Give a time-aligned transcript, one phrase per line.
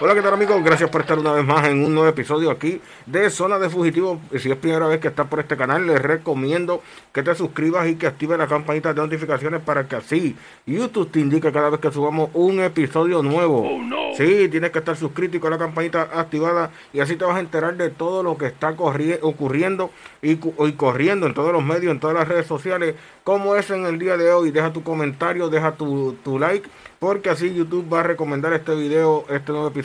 [0.00, 0.60] Hola, ¿qué tal amigos?
[0.64, 4.20] Gracias por estar una vez más en un nuevo episodio aquí de Zona de Fugitivo.
[4.36, 6.82] Si es primera vez que estás por este canal, les recomiendo
[7.12, 10.34] que te suscribas y que actives la campanita de notificaciones para que así
[10.66, 13.60] YouTube te indique cada vez que subamos un episodio nuevo.
[13.60, 14.14] Oh, no.
[14.16, 17.40] Sí, tienes que estar suscrito y con la campanita activada y así te vas a
[17.40, 19.90] enterar de todo lo que está ocurriendo
[20.22, 23.86] y, y corriendo en todos los medios, en todas las redes sociales, como es en
[23.86, 24.50] el día de hoy.
[24.50, 26.68] Deja tu comentario, deja tu, tu like
[26.98, 29.83] porque así YouTube va a recomendar este video, este nuevo episodio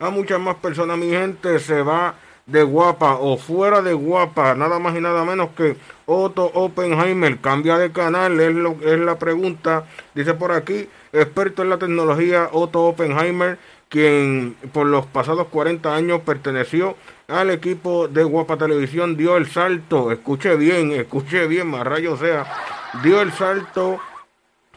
[0.00, 0.98] a muchas más personas.
[0.98, 2.14] Mi gente se va
[2.46, 7.38] de guapa o fuera de guapa, nada más y nada menos que Otto Oppenheimer.
[7.38, 9.84] Cambia de canal, es, lo, es la pregunta.
[10.14, 16.22] Dice por aquí, experto en la tecnología Otto Oppenheimer, quien por los pasados 40 años
[16.22, 16.96] perteneció
[17.28, 22.44] al equipo de Guapa Televisión, dio el salto, escuche bien, escuche bien, más rayo sea,
[23.02, 23.98] dio el salto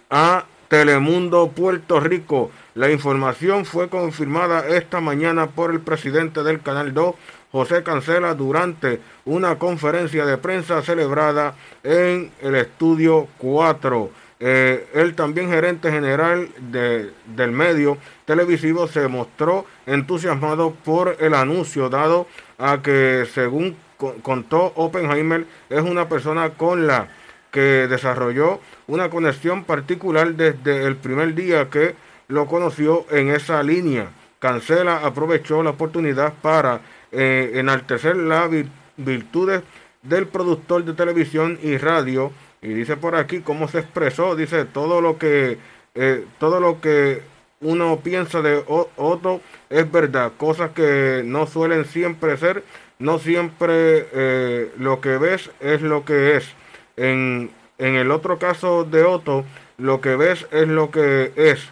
[0.10, 2.52] a Telemundo Puerto Rico.
[2.76, 7.16] La información fue confirmada esta mañana por el presidente del Canal 2,
[7.54, 11.55] José Cancela, durante una conferencia de prensa celebrada
[11.86, 14.10] en el estudio 4.
[14.41, 21.88] Eh, él también gerente general de, del medio televisivo se mostró entusiasmado por el anuncio
[21.88, 22.27] dado
[22.58, 23.77] a que según
[24.21, 27.08] contó Oppenheimer es una persona con la
[27.52, 31.96] que desarrolló una conexión particular desde el primer día que
[32.27, 34.09] lo conoció en esa línea.
[34.40, 36.81] Cancela aprovechó la oportunidad para
[37.12, 38.49] eh, enaltecer las
[38.98, 39.63] virtudes
[40.01, 42.31] del productor de televisión y radio
[42.62, 45.57] y dice por aquí cómo se expresó dice todo lo que
[45.96, 47.21] eh, todo lo que
[47.62, 52.63] uno piensa de Otto es verdad cosas que no suelen siempre ser
[52.99, 56.53] no siempre eh, lo que ves es lo que es
[56.98, 59.46] en, el otro caso de Otto,
[59.77, 61.70] lo que ves es lo que es.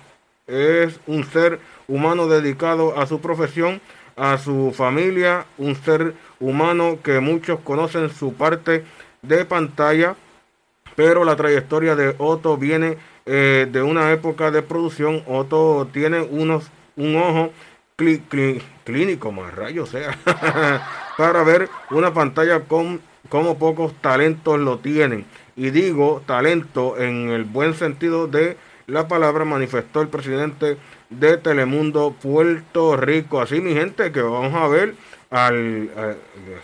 [0.47, 3.81] Es un ser humano dedicado a su profesión,
[4.15, 8.83] a su familia, un ser humano que muchos conocen su parte
[9.21, 10.15] de pantalla,
[10.95, 15.23] pero la trayectoria de Otto viene eh, de una época de producción.
[15.27, 17.51] Otto tiene unos, un ojo
[18.83, 20.17] clínico, más rayos sea,
[21.17, 22.99] para ver una pantalla con
[23.29, 25.25] como pocos talentos lo tienen.
[25.55, 28.57] Y digo talento en el buen sentido de
[28.87, 30.77] la palabra, manifestó el presidente
[31.09, 33.41] de Telemundo Puerto Rico.
[33.41, 34.95] Así, mi gente, que vamos a ver
[35.29, 35.89] al.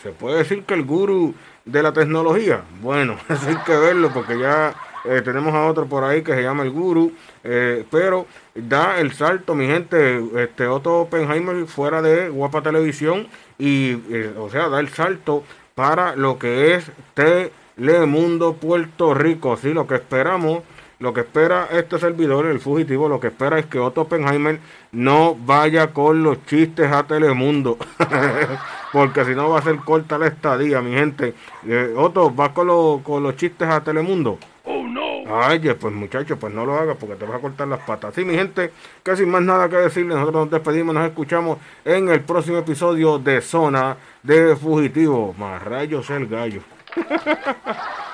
[0.03, 1.33] se puede decir que el guru
[1.65, 2.61] de la tecnología.
[2.81, 4.75] Bueno, hay que verlo porque ya
[5.05, 7.13] eh, tenemos a otro por ahí que se llama el guru.
[7.43, 8.25] Eh, pero
[8.55, 10.21] da el salto, mi gente.
[10.35, 13.27] Este Otto Oppenheimer fuera de Guapa Televisión.
[13.57, 15.43] Y, eh, o sea, da el salto
[15.75, 19.57] para lo que es Telemundo Puerto Rico.
[19.57, 20.63] Sí, lo que esperamos,
[20.99, 24.59] lo que espera este servidor, el fugitivo, lo que espera es que Otto Oppenheimer
[24.91, 27.77] no vaya con los chistes a Telemundo.
[28.91, 31.33] Porque si no va a ser corta la estadía, mi gente.
[31.65, 34.37] Eh, Otto, ¿vas con, con los chistes a Telemundo?
[34.65, 35.23] Oh, no.
[35.41, 38.13] Ay, pues muchachos, pues no lo hagas porque te vas a cortar las patas.
[38.13, 38.71] Sí, mi gente,
[39.03, 43.19] que sin más nada que decirle, nosotros nos despedimos, nos escuchamos en el próximo episodio
[43.19, 45.33] de Zona de Fugitivo.
[45.37, 46.61] Más rayos el gallo.